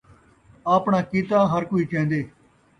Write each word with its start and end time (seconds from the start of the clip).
آپݨا 0.75 0.99
کیتا 1.09 1.39
ہر 1.51 1.63
کئی 1.69 1.83
چیندے 1.89 2.21